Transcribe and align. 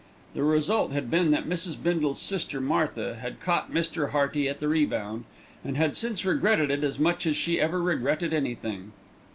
The 0.33 0.41
result 0.43 0.93
had 0.93 1.11
been 1.11 1.29
that 1.29 1.45
Mrs. 1.47 1.77
Bindle's 1.79 2.19
sister, 2.19 2.59
Martha, 2.59 3.13
had 3.17 3.39
caught 3.39 3.71
Mr. 3.71 4.09
Hearty 4.09 4.49
at 4.49 4.59
the 4.59 4.67
rebound, 4.67 5.25
and 5.63 5.77
had 5.77 5.95
since 5.95 6.25
regretted 6.25 6.71
it 6.71 6.83
as 6.83 6.97
much 6.97 7.27
as 7.27 7.37
she 7.37 7.61
ever 7.61 7.79
regretted 7.79 8.33
anything. 8.33 8.93